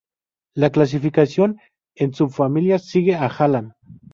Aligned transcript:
La 0.55 0.71
clasificación 0.71 1.59
en 1.93 2.15
subfamilias 2.15 2.85
sigue 2.85 3.13
a 3.13 3.29
Hallan 3.29 3.75